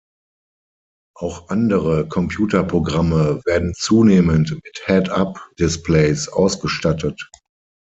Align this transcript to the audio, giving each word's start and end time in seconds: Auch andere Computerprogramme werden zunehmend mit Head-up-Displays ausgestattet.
Auch 1.15 1.49
andere 1.49 2.07
Computerprogramme 2.07 3.39
werden 3.45 3.75
zunehmend 3.75 4.49
mit 4.63 4.81
Head-up-Displays 4.87 6.27
ausgestattet. 6.27 7.29